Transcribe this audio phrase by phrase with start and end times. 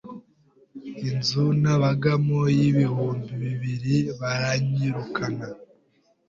[1.07, 5.47] inzu nabagamo y’ibihumbi bibiri baranyirukana